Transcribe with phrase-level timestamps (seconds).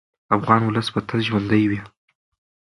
[0.37, 1.79] افغان ولس به تل ژوندی وي.